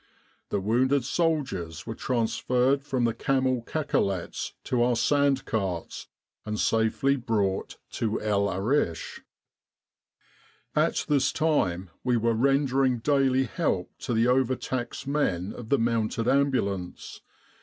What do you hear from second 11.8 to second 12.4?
we were